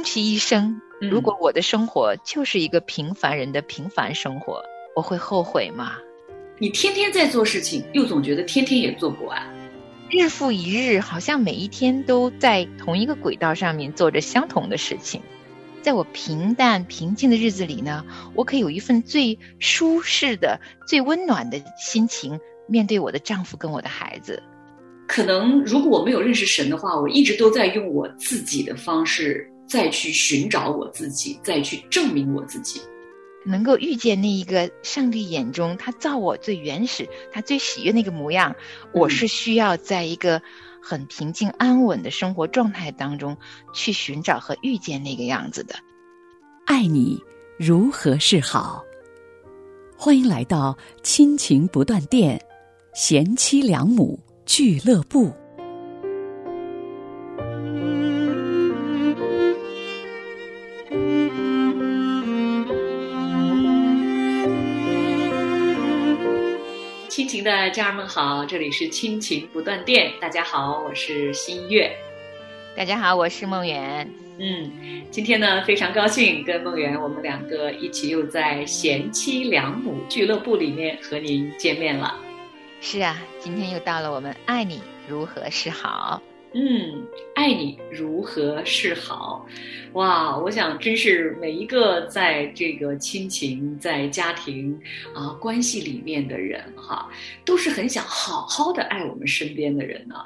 [0.00, 4.62] 终其一生，如果我的生活就是一个平凡人的平凡生活，
[4.96, 5.98] 我会后悔吗？
[6.58, 9.46] 你天天在做事情，又总觉得天天也做不完，
[10.08, 15.20] 日复一日，好像每一天都在同一个轨道上面做着相同的事情。
[15.82, 18.02] 在我平淡平静的日子里呢，
[18.34, 24.42] 我可以有一份最舒适的、最温暖的心情面对我的丈夫跟我的孩子。
[25.06, 32.80] 可能如果我没有认识神的话，我一直都在用我自己的方式再去寻找我自己，再去证明我自己。
[33.46, 38.54] 能够遇见那一个上帝眼中他造我最原始、他最喜悦那个模样，
[38.92, 40.42] 我是需要在一个
[40.82, 43.36] 很平静安稳的生活状态当中
[43.72, 45.76] 去寻找和遇见那个样子的。
[46.66, 47.18] 爱你
[47.56, 48.82] 如何是好？
[49.96, 52.38] 欢迎来到亲情不断电，
[52.92, 55.32] 贤妻良母俱乐部。
[67.70, 70.12] 家人们好，这里是亲情不断电。
[70.20, 71.96] 大家好，我是新月。
[72.76, 74.10] 大家好，我是梦圆。
[74.38, 82.16] 嗯，今天呢非常高兴跟梦圆我们两个一起又在贤妻良母俱乐部里面和您见面了。
[82.80, 86.20] 是啊，今天又到了我们爱你如何是好。
[86.52, 89.46] 嗯，爱你如何是好？
[89.92, 94.76] 哇，我想真是每一个在这个亲情、在家庭
[95.14, 97.08] 啊关系里面的人哈，
[97.44, 100.16] 都是很想好好的爱我们身边的人呢。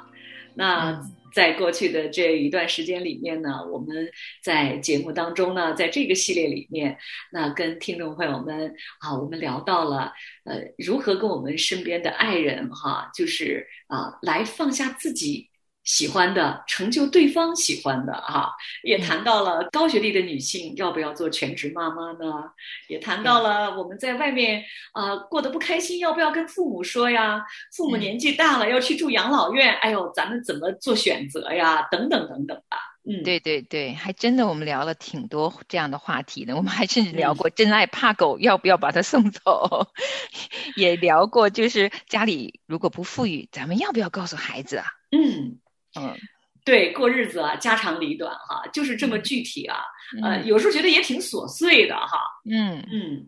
[0.55, 0.99] 那
[1.31, 4.09] 在过去的这一段时间里面呢，我们
[4.41, 6.97] 在节目当中呢，在这个系列里面，
[7.31, 10.11] 那跟听众朋友们啊，我们聊到了
[10.45, 15.47] 呃，如何跟我们身边的爱人哈，就是啊，来放下自己。
[15.85, 18.49] 喜欢的成就对方喜欢的啊，
[18.83, 22.51] 也谈到了高学历的女性要不要做全职妈妈呢？
[22.89, 24.63] 也谈到了我们在外面
[24.93, 27.41] 啊过得不开心要不要跟父母说呀？
[27.75, 31.87] 父母年纪大了要去住养老院，哎呦，咱们怎么做选择呀？
[31.91, 32.77] 等等等等吧。
[33.07, 36.55] 嗯，对对对，还真的我们聊了挺多这样的话题呢。
[36.57, 39.87] 我们还甚至聊过真爱怕狗要不要把它送走，
[40.75, 44.85] 也聊过就是家里如果不富裕，咱们要不要告诉孩子啊？
[45.11, 45.59] 嗯。
[45.97, 46.15] 嗯，
[46.63, 49.77] 对，过日子啊，家长里短哈，就是这么具体啊。
[50.23, 52.19] 呃，有时候觉得也挺琐碎的哈。
[52.49, 53.27] 嗯嗯，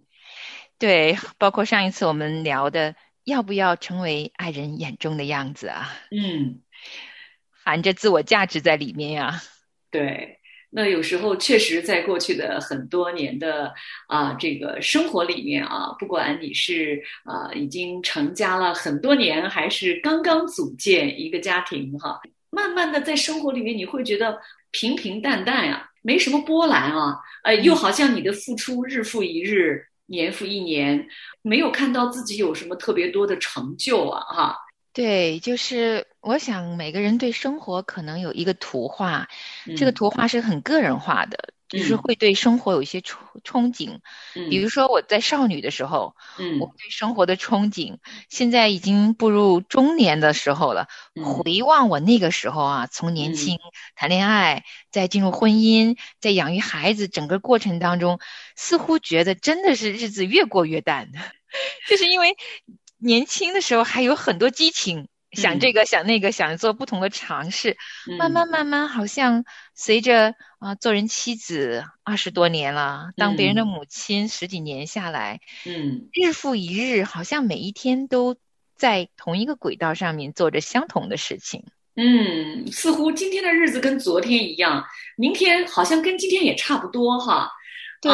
[0.78, 5.90] 对，包括上一次我们聊的，要不要成为爱人眼中的样子啊？
[6.12, 6.62] 嗯，
[7.64, 9.42] 含着自我价值在里面呀。
[9.90, 10.40] 对，
[10.70, 13.74] 那有时候确实在过去的很多年的
[14.08, 22.20] 啊这个生活里面啊，不管你是啊已经成家了很多年，还是刚刚组建一个家庭哈。
[22.50, 24.40] 慢慢的，在生活里面，你会觉得
[24.72, 31.08] 平平淡淡呀，没什么波澜啊，呃，又好像你的付出日复一日，年复一年，
[31.42, 34.58] 没有看到自己有什么特别多的成就啊，哈。
[34.94, 39.28] 对，就是我想每个人对生活可能有一个图画，
[39.76, 41.54] 这个图画是很个人化的。
[41.70, 44.00] 就是会对生活有一些憧憧憬，
[44.50, 47.98] 比如说我在少女的时候，嗯，我对生活的憧憬，
[48.30, 50.88] 现在已经步入中年的时候了。
[51.16, 53.60] 回望我那个时候啊，从年轻
[53.96, 58.20] 谈恋爱，再进入婚姻，在养育孩子整个过程当中，
[58.56, 61.12] 似乎觉得真的是日子越过越淡，
[61.90, 62.38] 就是因为
[62.98, 65.10] 年轻的时候还有很多激情。
[65.42, 67.78] 想这个想那个想做不同的尝试，
[68.18, 78.36] 慢慢慢慢好像随着啊做人妻子二十多年了，当别人的母亲十几年下来，嗯，日复一日，好像每一天都
[78.76, 81.64] 在同一个轨道上面做着相同的事情。
[81.96, 84.84] 嗯，似乎今天的日子跟昨天一样，
[85.16, 87.52] 明天好像跟今天也差不多哈。
[88.02, 88.12] 对。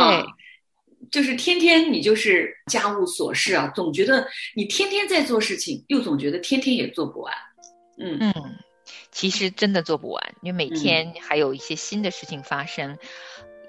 [1.12, 7.34] 就是天天你就是家务琐事啊，总觉得你天天在做事情，又总觉得天天也做不完。
[7.98, 8.34] 嗯嗯，
[9.12, 12.98] 其实真的做不完，因为每天还有一些新的事情发生。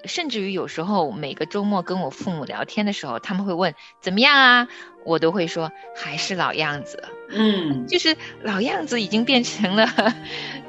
[0.07, 4.67] 甚至于有时候每个周末跟我父母聊天的时候，他们会问怎么样啊，
[5.03, 7.03] 我都会说还是老样子。
[7.29, 9.87] 嗯，就是老样子已经变成了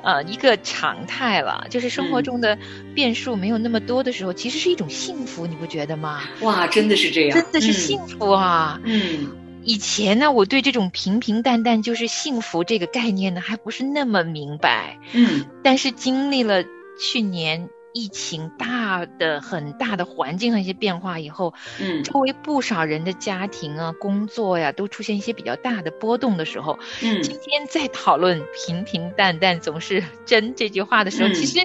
[0.02, 1.66] 呃一个常态了。
[1.68, 2.58] 就是生活中的
[2.94, 6.22] 变数没有那么多的时候，其实是一种幸福，你不觉得吗？
[6.40, 8.80] 哇，真的是这样，真的是幸福啊。
[8.84, 14.98] 嗯，以前呢，我对这种平平淡淡就是幸福这个概念呢，还不是那么明白。
[15.12, 16.64] 嗯，但是经历了
[16.98, 17.68] 去年。
[17.96, 31.58] 疫情大的很大的环境上一些变化以后，嗯，周围不少人的家庭啊、工作呀，都出现一些比较大的波动的时候，嗯，今天在讨论平平淡淡总是真这句话的时候，其实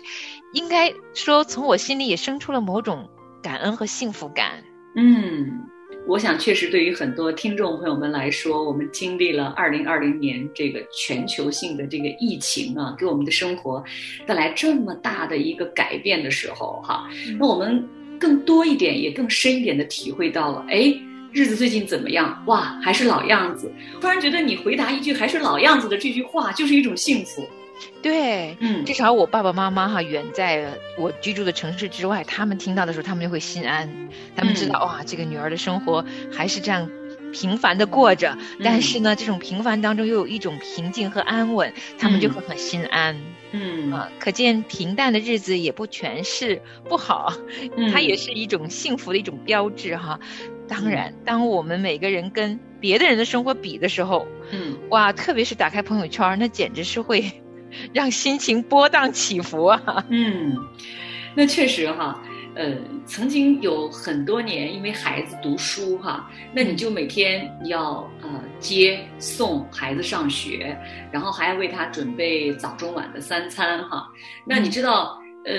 [0.54, 3.10] 应该说从我心里也生出了某种
[3.44, 4.64] 感恩和幸福感。
[4.96, 5.68] 嗯。
[6.12, 13.82] 我想，确实对于很多听众朋友们来说，我们经历了二零二零年这个全球性的这个疫情啊，给我们的生活
[14.26, 17.08] 带来这么大的一个改变的时候，哈，
[17.40, 17.88] 那我们
[18.20, 20.94] 更多一点，也更深一点的体会到了，哎，
[21.32, 22.44] 日子最近怎么样？
[22.46, 23.72] 哇，还是老样子。
[24.02, 27.48] 突然觉得你回答一句“还是老样子”的这句话，就是一种幸福。
[28.02, 36.90] 对，嗯，至少我爸爸妈妈哈远在我居住的城市之外，他们听到的时候，他们就会心安，他们知道哇，这个女儿的生活还是这样
[37.32, 43.16] 平凡的过着，但是呢，这种平凡当中又有一种平静和安稳，他们就会很心安。
[43.52, 43.92] 嗯。
[43.92, 47.34] 啊，可见平淡的日子也不全是不好，
[47.92, 50.20] 它也是一种幸福的一种标志哈。
[50.68, 57.41] 当然，当我们每个人跟别的人的生活比的时候，嗯，哇，特别是打开朋友圈，那简直是会。
[57.94, 60.06] 让心情波荡起伏啊！
[60.10, 60.58] 嗯，
[61.36, 62.22] 那确实哈，
[62.56, 62.76] 呃，
[63.06, 68.30] 曾经有很多年，因为孩子读书哈，那你就每天要呃
[68.60, 70.78] 接送孩子上学，
[71.12, 74.08] 然后还要为他准备早中晚的三餐哈。
[74.46, 75.54] 那你知道，呃。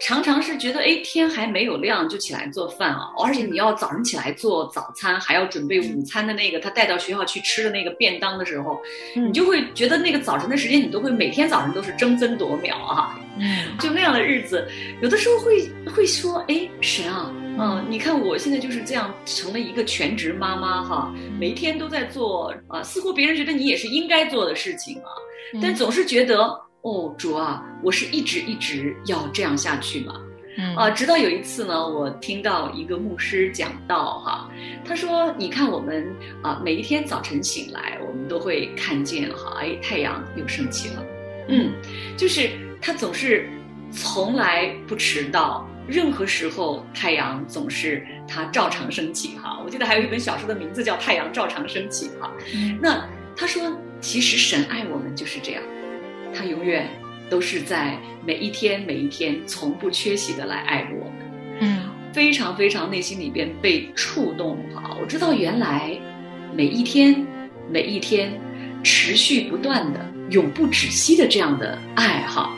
[0.00, 8.80] 常常是觉得，哎，天还没有亮就起来做饭啊，而且你要早上起来做早餐，还要准备午餐的那个他带到学校去吃的那个便当的时候，
[9.14, 13.18] 你就会觉得那个早晨的时间，你都会每天早晨都是争分夺秒啊。
[13.38, 14.66] 嗯，就那样的日子，
[15.02, 25.10] 有的时候会会说，哎，神啊，嗯，你看我现在就是这样成了一个全职妈妈哈，每一天都在做啊，似乎别人觉得你也是应该做的事情啊，
[25.60, 26.67] 但总是觉得。
[26.88, 30.14] 哦，主啊，我是一直一直要这样下去吗？
[30.56, 34.50] 嗯啊，直到有一次呢，我听到一个牧师讲道哈，
[34.84, 36.04] 他说：“你看我们
[36.42, 41.04] 啊，每一天早晨醒来，我们都会看见哈，哎，太阳又升起了。
[41.48, 41.72] 嗯，
[42.16, 42.50] 就是
[42.80, 43.48] 他总是
[43.92, 49.60] 从来不迟到，任何时候太阳总是他照常升起哈。
[49.64, 52.32] 我记得还有一本小说的名字叫《太阳照常升起》哈。
[52.80, 53.06] 那
[53.36, 53.62] 他说，
[54.00, 55.62] 其实神爱我们就是这样。”
[56.38, 56.88] 他永远
[57.28, 61.12] 都是在每一天每一天从不缺席的来爱我们，
[61.62, 61.82] 嗯，
[62.12, 64.96] 非常非常内心里边被触动哈。
[65.00, 65.98] 我知道原来
[66.54, 67.26] 每一天
[67.68, 68.32] 每一天
[68.84, 72.56] 持续不断的永不止息的这样的爱哈，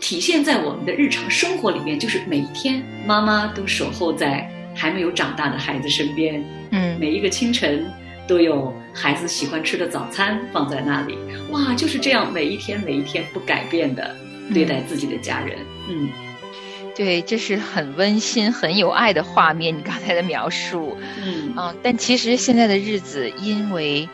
[0.00, 7.84] 体现在我们的日常生活里面，就是每一天妈妈都守候在还没有长大的孩子身边，嗯，每一个清晨。
[8.26, 11.16] 都有孩子喜欢吃的早餐放在那里，
[11.50, 14.14] 哇，就是这样每一天每一天不改变的
[14.52, 15.58] 对待自己的家人，
[15.88, 16.08] 嗯，
[16.96, 19.76] 对，这是很温馨、很有爱的画面。
[19.76, 21.54] 你刚才的描述，嗯。
[21.54, 24.08] 啊，但其实现在的日子因为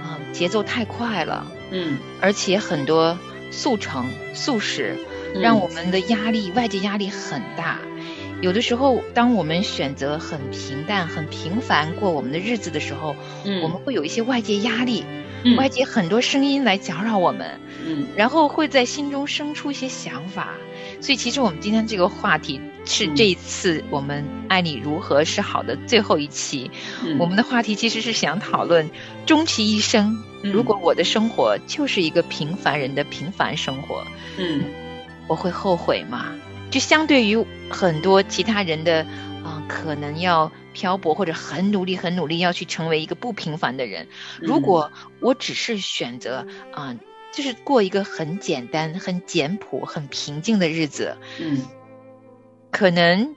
[0.00, 3.18] 啊节奏太快了，嗯，而且很多
[3.50, 4.96] 速成、速食，
[5.34, 7.78] 让我们的压力、外界压力很大。
[8.40, 15.04] 有的时候，当我们选择很平淡、很平凡过我们的日子的时候，嗯，我们会有一些外界压力，
[15.42, 20.54] 嗯，外界很多声音来搅扰我们，嗯，然后会在心中生出一些想法。
[21.00, 26.70] 所以，其实我们今天这个话题是这一次我们“爱你如何是好的”最后一期。
[27.18, 28.88] 我们的话题其实是想讨论，
[29.26, 34.04] 终其一生，如果我的生活就是一个平凡人的平凡生活，
[34.38, 34.62] 嗯，
[35.26, 36.26] 我会后悔吗？
[36.70, 39.04] 就相对于很多其他人的，
[39.44, 44.06] 啊，可能要漂泊或者很努力、很努力要去成为一个不平凡的人。
[44.40, 46.94] 如果我只是选择啊，
[47.32, 51.58] 就是过一个很简单、很简朴、很平静的日子，嗯，
[52.70, 53.34] 可能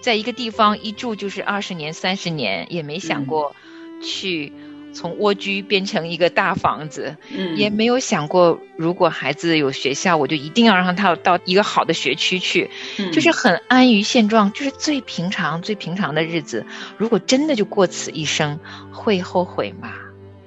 [0.00, 3.54] 在一个地方一住就是二十年、三十年，也没想过
[4.02, 4.52] 去。
[4.94, 16.64] 从蜗居变成一个大房子，嗯，也没有想过，如果孩子有学校，我就一定要让他到一个好的学区去，嗯，就是很安于现状，就是最平常、最平常的日子。
[16.96, 18.58] 如果真的就过此一生，
[18.92, 19.92] 会后悔吗？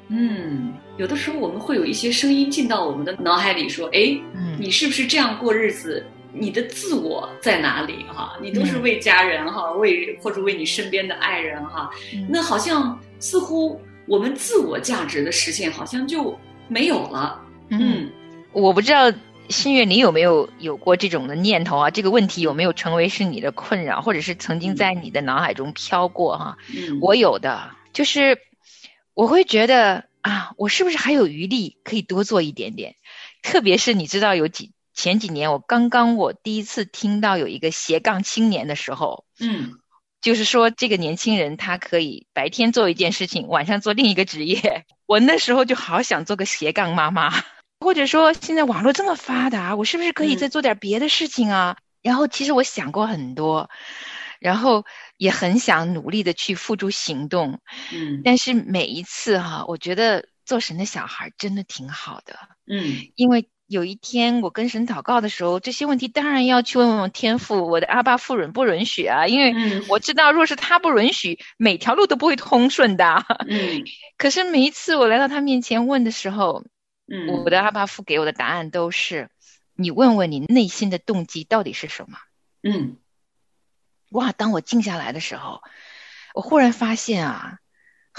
[0.08, 4.18] 嗯，有的时候我们会有一些声音进到我们的脑海里，说：“哎，
[4.58, 6.04] 你是不是这样过日子？
[6.32, 8.06] 你的自我在哪里？
[8.14, 11.90] 哈，你都是为家人哈，为或者为你身边的爱人哈，
[12.30, 16.38] 那好像似乎。”我们自我价值的实现好像就
[16.68, 17.40] 没有了。
[17.70, 18.10] 嗯，
[18.54, 19.14] 我不知道
[19.50, 21.90] 新月你有没有有过这种的念头啊？
[21.90, 26.58] 这个问题有没有成为是你的困扰，或者是曾经在你的脑海中飘过哈？
[26.76, 28.40] 嗯，我有的，就是
[29.14, 32.96] 我会觉得啊，我是不是还有余力可以多做一点点？
[33.44, 39.74] 特别是你知道有几前几年，我刚刚我第一次听到有一个斜杠青年的时候，嗯。
[40.28, 44.86] 就是说，这个年轻人他可以白天做一件事情，晚上做另一个职业。
[45.06, 47.32] 我那时候就好想做个斜杠妈妈，
[47.80, 51.78] 或者说现在网络这么发达，我是不是可以再做点别的事情啊？
[52.02, 53.70] 然后其实我想过很多，
[54.42, 54.84] 然后
[55.16, 57.62] 也很想努力的去付诸行动，
[57.94, 62.38] 嗯但是每一次哈、我觉得做神的小孩真的挺好的，
[62.70, 69.28] 嗯因为有一天我跟神祷告的时候，这些问题当然要去问问天父，我的阿爸父允不允许啊？
[69.28, 73.26] 因为嗯我知道，若是他不允许，每条路都不会通顺的。
[73.48, 73.84] 嗯
[74.18, 76.66] 可是每一次我来到他面前问的时候，
[77.08, 79.30] 嗯，我的阿爸父给我的答案都是：
[79.76, 82.18] 你问问你内心的动机到底是什么。
[82.64, 82.98] 嗯
[84.12, 84.32] 哇！
[84.32, 85.62] 当我静下来的时候，
[86.34, 87.60] 我忽然发现啊，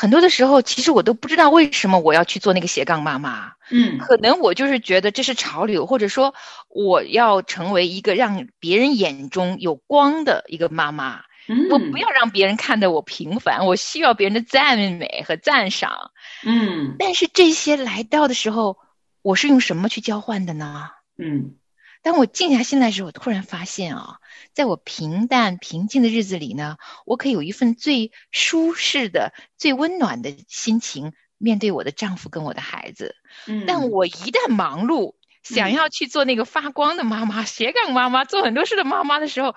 [0.01, 3.53] 很多的时候，其实我都不知道为什么我要去做那个斜杠妈妈。
[3.71, 6.35] 嗯可能我就是觉得这是潮流，或者说
[6.69, 11.23] 我要成为一个让别人眼中有光的一个妈妈。
[11.49, 16.13] 嗯，我不要让别人看得我平凡，我需要别人的赞美和赞赏。
[16.45, 18.79] 嗯但是这些来到的时候，
[19.23, 20.91] 我是用什么去交换的呢？
[21.19, 21.57] 嗯
[22.03, 24.19] 当我静下心来的时候，我突然发现啊，
[24.55, 33.15] 在我平淡平静的日子里呢，我可以有一份最舒适的、最温暖的心情面对我的丈夫跟我的孩子。
[33.47, 39.55] 嗯，但我一旦忙碌，想要去做那个发光的妈妈、斜杠妈妈、做很多事的妈妈的时候，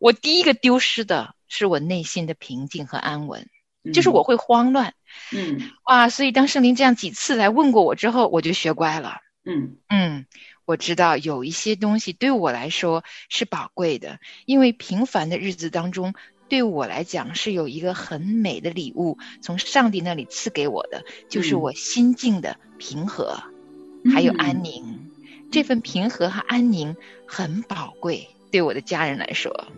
[0.00, 3.48] 我第一个丢失的是我内心的平静和安稳，
[3.92, 4.94] 就是我会慌乱
[5.32, 6.08] 嗯啊。
[6.08, 9.18] 所以当圣灵这样几次来问过我之后，我就学乖了。
[9.46, 10.26] 嗯嗯，
[10.66, 16.14] 我知道有一些东西对我来说是宝贵的，因为平凡的日子当中，
[16.48, 23.42] 对我来讲是有一个很美的礼物从上帝那里赐给我的，就是嗯我心境的平和，
[24.12, 25.10] 还有安宁。
[25.50, 29.68] 这份平和和安宁很宝贵，对我的家人来说。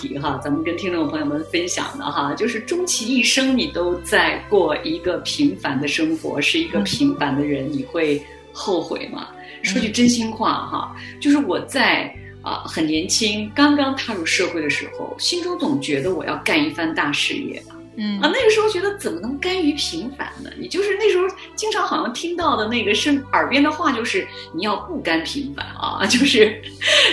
[0.00, 8.20] 题哈，咱们跟听众朋友们分享的哈，就是终其一生你都在过一个平凡的生活，是一个平凡的人，你会
[8.52, 9.28] 后悔吗？
[9.62, 12.10] 说句真心话哈，就是我在
[12.42, 17.62] 啊很年轻，刚刚踏入社会的时候，心中总觉得我要干一番大事业。
[17.96, 20.48] 嗯啊，那个时候觉得怎么能甘于平凡呢？
[20.58, 26.62] 你就是那时候经常好像听到的那个声耳边的话，就是你要不甘平凡啊， 就是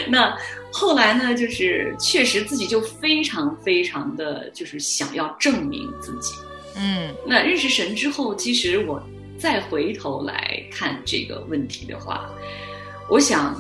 [0.08, 0.34] 那
[0.72, 6.34] 后来呢，就是确实自己就非常非常的就是想要证明自己。
[6.76, 9.02] 嗯那认识神之后，其实我
[9.40, 12.30] 再回头来看这个问题的话，
[13.10, 13.60] 我想，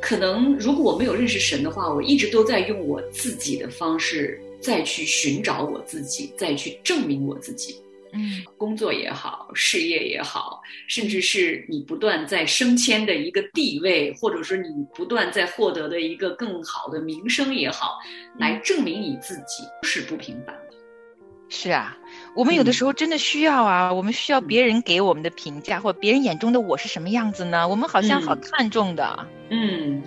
[0.00, 7.76] 可能如果我没有认识神的话，我一直都在用我自己的方式再去寻找我自己，再去证明我自己。
[8.12, 17.98] 嗯工作也好，事业也好，甚至是你不断在升迁的一个地位，或者说你不断在获得的一个更好的名声也好，
[18.38, 20.70] 来证明你自己是不平凡的。
[21.52, 21.98] 是啊，
[22.36, 27.66] 我们有的时候真的需要啊，我们需要别人给我们的评价，或者别人眼中的我是什么样子呢？
[27.66, 29.26] 我们好像好嗯看重的。
[29.50, 30.00] 嗯，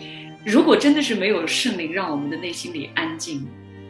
[0.46, 3.46] 如果真的是没有圣灵让我们的内心里安静，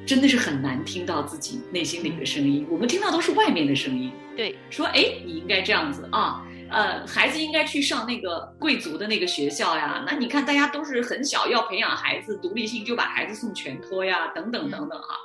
[0.05, 2.65] 真的是很难听到自己内心里的声音。
[2.69, 10.03] 我们听到都是外面的声音，对，说哎，你应该这样子啊，呃，孩子应该去上那个贵族的那个学校呀。
[10.05, 15.15] 那你看，大家都是很小要培养孩子独立性，就把孩子送全托呀，等等等等啊。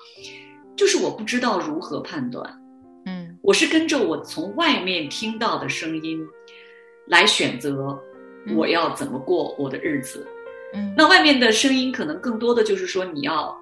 [0.77, 2.61] 就是我不知道如何判断，
[3.07, 6.21] 嗯我是跟着我从外面听到的声音
[7.07, 7.99] 来选择
[8.55, 10.25] 我要怎么过我的日子。
[10.75, 13.59] 嗯那外面的声音可能更多的就是说你要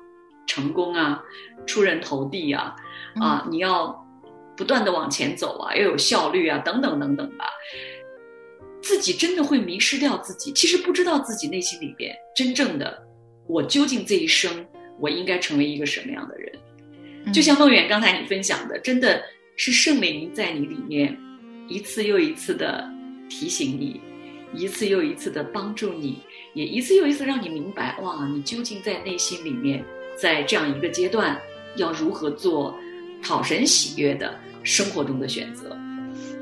[0.47, 1.23] 成功啊，
[1.67, 2.75] 出人头地啊，
[3.17, 3.95] 嗯啊，你要
[4.57, 7.47] 不断的往前走啊，要有效率啊，等等等等吧。
[8.83, 13.05] 自己真的会迷失掉自己，其实不知道自己内心里边真正的
[13.49, 14.65] 我究竟这一生
[15.01, 16.53] 我应该成为一个什么样的人。
[17.25, 19.21] 嗯就像梦远刚才你分享的，真的
[19.57, 21.19] 是圣灵在你里面
[21.69, 22.89] 一次又一次的
[23.29, 24.01] 提醒你，
[24.55, 26.23] 一次又一次的帮助你，
[26.55, 29.85] 也一次又一次让你明白，哇，你究竟在内心里面，
[30.17, 31.41] 在这样一个阶段，
[31.77, 32.77] 要如何做
[33.23, 35.77] 讨神喜悦的生活中的选择。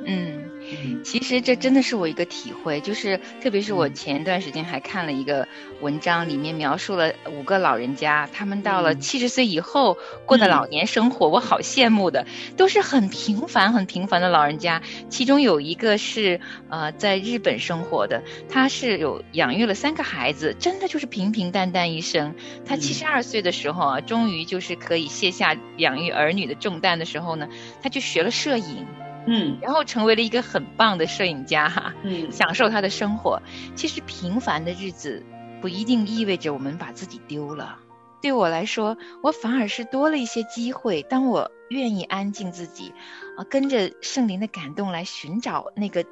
[0.06, 0.43] 嗯。
[0.70, 5.46] 嗯其实这真的是我一个体会，就是特别是我前一段时间还看了一个
[5.81, 14.81] 文章，里面描述了五个老人家，他们到了嗯七十岁以后过的老年生活，我好羡慕的，都是很平凡、很平凡的老人家。
[15.11, 22.35] 其中有一个是呃在日本生活的，他是有养育了三个孩子，真的就是平平淡淡一生。
[22.64, 27.48] 他嗯七十二岁的时候啊，终于就是可以卸下养育儿女的重担的时候呢，
[27.83, 28.87] 他就学了摄影。
[29.26, 33.40] 嗯然后成为了一个很棒的摄影家哈，嗯 享受他的生活。
[33.74, 35.24] 其实平凡的日子
[35.60, 37.78] 不一定意味着我们把自己丢了。
[38.22, 41.02] 对我来说，我反而是多了一些机会。
[41.02, 42.92] 当我愿意安静自己，
[43.37, 46.04] 啊，跟着圣灵的感动来寻找那个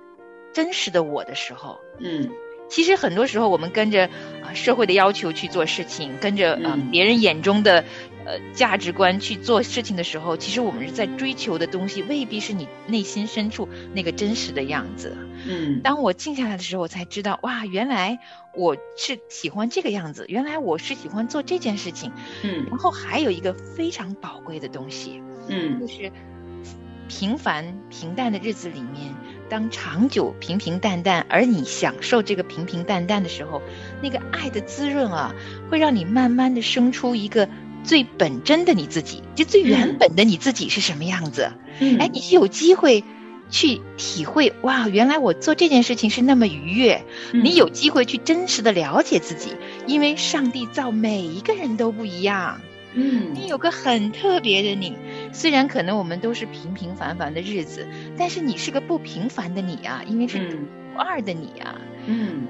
[0.53, 2.31] 真实的我的时候，嗯
[2.69, 4.09] 其实很多时候我们跟着
[4.43, 7.85] 啊、社会的要求去做事情，跟着啊、嗯别人眼中的
[8.25, 15.17] 呃价值观去做事情的时候，其实我们是在追求的东西未必是你内心深处那个真实的样子。
[15.45, 18.19] 嗯当我静下来的时候，我才知道，哇，原来
[18.55, 22.13] 我是喜欢这个样子，原来我是喜欢做这件事情。
[22.45, 26.13] 嗯然后还有一个非常宝贵的东西，嗯就是
[27.09, 29.13] 平凡平淡的日子里面，
[29.51, 33.61] 当长久平平淡淡，而你享受这个平平淡淡的时候，
[34.01, 35.35] 那个爱的滋润啊，
[35.69, 37.49] 会让你慢慢的生出一个
[37.85, 41.53] 最本真的你自己，就最原本的你自己是什么样子。
[41.81, 43.05] 嗯，哎，你是有机会
[43.51, 47.05] 去体会，哇，原来我做这件事情是那么愉悦。
[47.33, 49.55] 嗯你有机会去真实的了解自己，
[49.87, 52.61] 因为上帝造每一个人都不一样。
[52.95, 54.97] 嗯你有个很特别的你，
[55.33, 57.87] 虽然可能我们都是平平凡凡的日子，
[58.19, 60.69] 但是你是个不平凡的你啊，因为是独嗯
[60.99, 61.75] 二的你啊。
[61.81, 61.92] 嗯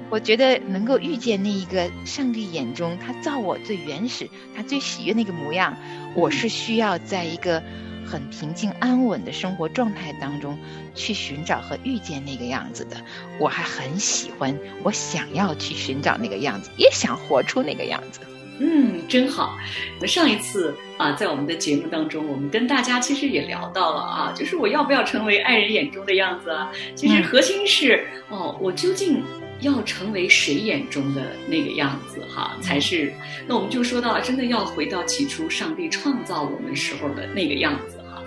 [0.09, 5.75] 我觉得能够遇见那一个上帝眼中他造我最原始、他最喜悦那个模样，
[6.15, 7.61] 我是需要在一个
[8.05, 10.57] 很平静安稳的生活状态当中
[10.95, 12.97] 去寻找和遇见那个样子的。
[13.39, 18.19] 我还很喜欢，我想要去寻找那个样子，也想活出那个样子。
[18.59, 19.57] 嗯，真好。
[19.99, 26.71] 那上一次啊，在我们的节目当中，我们跟大家其实也聊到了啊，就是我要不要成为爱人眼中的样子啊？
[26.95, 29.23] 其实嗯核心是、哦，我究竟
[29.61, 33.13] 要成为谁眼中的那个样子哈，才是。
[33.47, 38.21] 那我们就说到，真的要回到起初上帝创造我们时候的那个样子哈。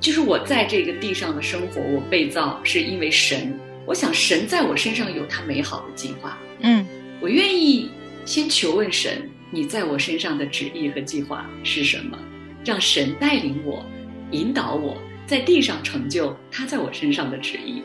[0.00, 3.58] 就是我在这个地上的生活，我被造是因为神。
[3.84, 6.86] 我想神在我身上有他美好的计划，嗯
[7.20, 7.90] 我愿意
[8.26, 12.18] 先求问神，你在我身上的旨意和计划是什么？
[12.64, 13.84] 让神带领我，
[14.30, 17.80] 引导我在地上成就他在我身上的旨意，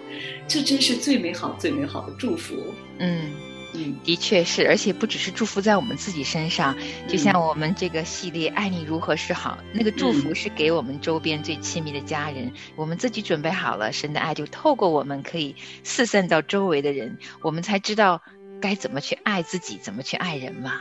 [0.47, 2.73] 这真是最美好、最美好的祝福。
[2.97, 3.32] 嗯。
[3.75, 6.77] 嗯的确是，而且不只是祝福在我们自己身上，
[7.08, 18.21] 就像我们这个系列“爱你如何是好”，那个祝福是给我们周边最亲密的家人，我们自己准备好了，神的爱就透过我们可以四散到周围的人，我们才知道
[18.62, 20.79] 该怎么去爱自己，怎么去爱人嘛。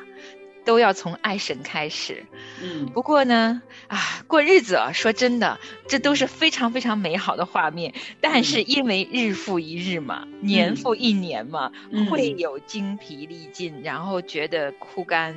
[0.64, 2.24] 都要从爱神开始。
[2.62, 2.86] 嗯。
[2.86, 7.94] 不过呢，啊，过日子啊，说真的，这都是非常非常美好的画面。
[8.20, 12.06] 但是因为日复一日嘛，年复一年嘛，嗯。
[12.06, 15.34] 会有精疲力尽，然后觉得枯干，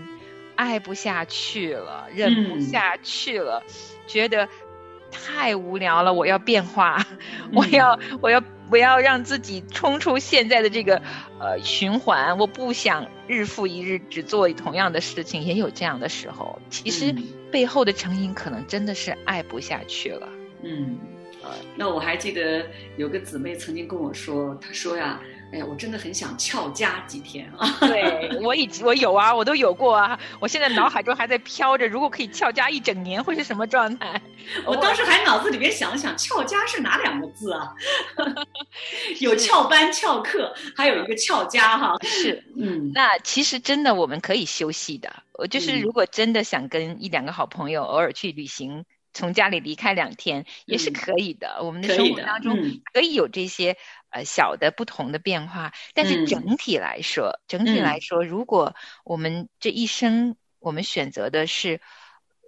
[0.56, 2.62] 爱不下去了，忍不嗯。
[2.62, 3.64] 下去了，
[4.08, 4.48] 觉得
[5.24, 7.06] 太无聊了，我要变化，
[7.54, 11.02] 我要我要我要让自己冲出现在的这个
[11.40, 16.60] 呃循环，我不想日复一日只做同样的事情，也有这样的时候。
[16.70, 20.28] 其实嗯背后的成因可能真的是爱不下去了。
[20.64, 20.98] 嗯，
[21.76, 22.66] 那我还记得
[22.98, 25.22] 有个姊妹曾经跟我说，她说呀，
[25.56, 27.78] 哎呀，我真的很想翘家几天啊。
[27.80, 34.22] 对我已经我有啊，我都有过啊，我现在脑海中还在飘着，如果可以翘家一整年会是什么状态？
[34.66, 37.74] 我当时还脑子里边想想，翘家是哪两个字啊？
[39.22, 41.96] 有翘班、翘课，还有一个翘家哈。
[42.04, 42.44] 是。
[42.58, 51.58] 嗯那其实真的我们可以休息的，我就是嗯如果真的想跟一两个好朋友偶尔去旅行，从家里离开两天也是嗯可以的。
[51.62, 53.78] 我们的生活当中嗯可以有这些
[54.16, 56.26] 呃小的不同的变化，但是嗯。
[56.26, 58.74] 整体来说，整体来说，如果
[59.04, 61.82] 我们这一生我们选择的是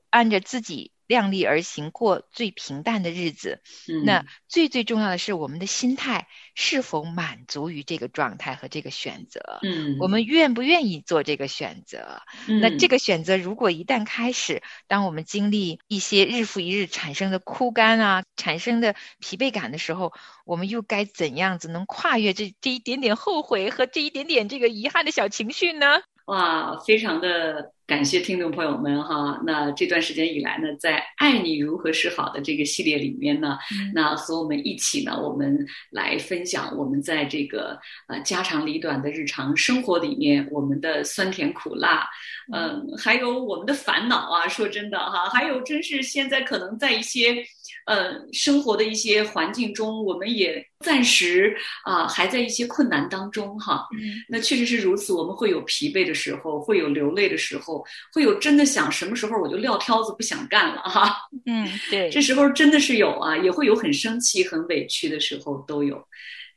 [0.09, 9.59] 按着自己量力而行过最平淡的日子，嗯，那最最重要的是我们的心态是否满足于这个状态和这个选择。
[9.61, 12.21] 嗯，我们愿不愿意做这个选择？
[12.59, 20.13] 那这个个选择如果一旦开始，当我们经历一些日复一日产生的枯干啊、产生的疲惫感的时候，
[20.45, 26.01] 我们又该怎样子能跨越这这一点点后悔和这一点点这个遗憾的小情绪呢？
[26.27, 29.41] 哇，非常的感谢听众朋友们哈。
[29.45, 42.05] 那这段时间以来呢，在“爱你如何是好”的这个系列里面呢，嗯那和我们一起呢，我们来分享我们在这个呃家长里短的日常生活里面，我们的酸甜苦辣，
[42.53, 44.45] 嗯，还有我们的烦恼啊。
[44.49, 47.37] 说真的哈，还有真是现在可能在一些
[47.85, 53.87] 呃生活的一些环境中，我们也暂时啊、还在一些困难当中哈。
[53.93, 61.15] 嗯那确实是如此，我们会有疲惫的时候，会有流泪的时候，会有真的想什么时候我就撂挑子不想干了哈。
[61.45, 66.07] 嗯，对，这时候真的是有啊，也会有很生气、很委屈的时候都有，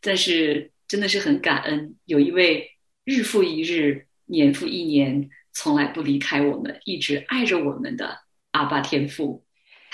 [0.00, 2.68] 但是真的是很感恩，有一位
[3.04, 8.18] 日复一日、年复一年，从来不离开我们，一直爱着我们的
[8.52, 9.44] 阿爸天父，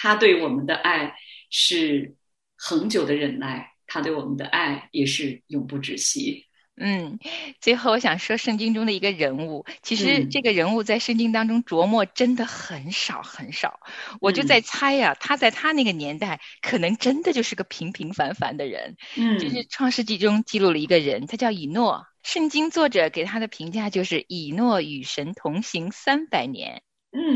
[0.06, 1.16] 他对我们的爱
[1.50, 2.14] 是
[2.56, 6.46] 恒久的忍耐，他对我们的爱也是永不止息。
[6.76, 7.18] 嗯，
[7.60, 13.80] 最后我想说圣经中的一个人物，其实嗯这个人物在圣经当中琢磨真的很少很少，
[14.20, 22.06] 我就嗯在猜呀、他在他那个年代可能真的就是个平平凡凡的人，嗯就是创世纪中记录了一个人，他叫以诺。
[22.22, 26.82] 圣经作者给他的评价就是以诺与神同行三百年，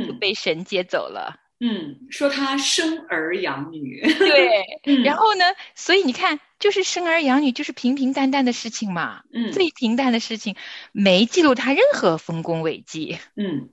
[0.06, 1.49] 就嗯被神接走了。
[1.60, 4.48] 嗯，说他生儿养女，对，
[4.86, 5.02] 嗯。
[5.02, 5.44] 然后呢，
[5.74, 9.52] 所以你看，就是生儿养女，就是平平淡淡的事情嘛，嗯。
[9.52, 10.56] 最平淡的事情，
[10.92, 13.18] 没记录他任何丰功伟绩。
[13.36, 13.68] 嗯。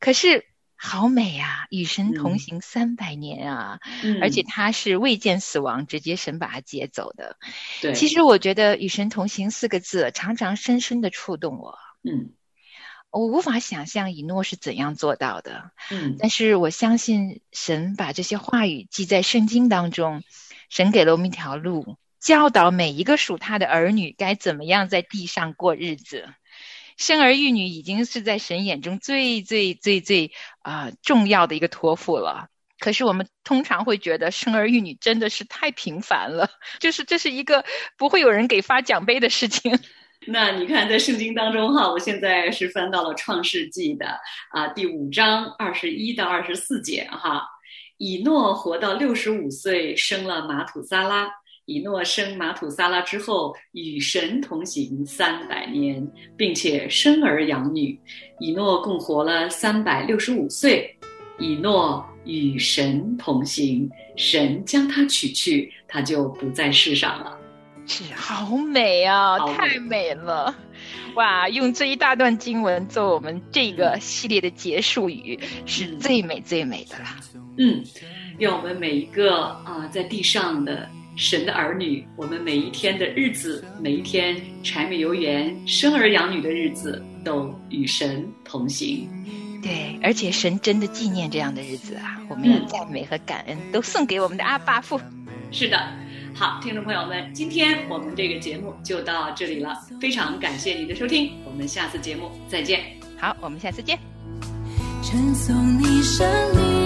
[0.00, 2.14] 可是好美啊，与神嗯。
[2.14, 7.38] 同行三百年啊，嗯，而且他是未见死亡，直接神把他接走的。
[7.80, 11.78] 对，其实我觉得“与神同行”四个字常常深深的触动我。
[12.02, 12.32] 嗯
[13.14, 20.24] 我无法想象以诺是怎样做到的，嗯但是我相信神把这些话语记在圣经当中，
[20.68, 26.28] 神给了我们一条路，教导每一个属他的儿女该怎么样在地上过日子。
[26.96, 32.48] 生儿育女已经是在神眼中最最最最啊、重要的一个托付了。
[32.80, 36.50] 可是我们通常会觉得生儿育女真的是太平凡了，
[36.80, 37.64] 就是这是一个
[37.96, 39.78] 不会有人给发奖杯的事情。
[40.26, 44.06] 那你看，在圣经当中哈，我现在是翻到了创世纪的
[44.50, 47.42] 啊第五章二十一到二十四节哈。
[47.98, 51.30] 以诺活到六十五岁，生了马土撒拉。
[51.66, 56.06] 以诺生马土撒拉之后，与神同行三百年，
[56.36, 57.98] 并且生儿养女。
[58.38, 60.94] 以诺共活了三百六十五岁。
[61.38, 67.38] 以诺与神同行，神将他取去，他就不在世上了。
[67.86, 70.54] 是好美啊，美太美了！
[71.14, 77.16] 哇，用这一大段经文做我们这个系列的结束语，是嗯最美最美的啦。
[77.58, 77.84] 嗯，
[78.38, 89.08] 愿我们每一个啊、在地上的神的儿女，我们每一天的日子，每一天柴米油盐、生儿养女的日子，都与神同行。
[89.62, 95.00] 对，而且神真的纪念这样的日子啊，我们要嗯赞美和感恩，都送给我们的阿爸父。
[95.52, 95.78] 是的，
[96.36, 102.80] 好，听众朋友们，今天我们这个节目就到这里了，非常感谢您的收听，我们下次节目再见。
[103.16, 103.96] 好，我们下次见。
[105.78, 106.83] 你生命，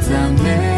[0.00, 0.77] 赞美。